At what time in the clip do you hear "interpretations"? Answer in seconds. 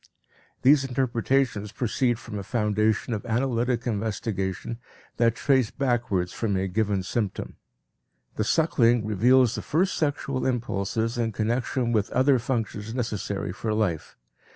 0.83-1.71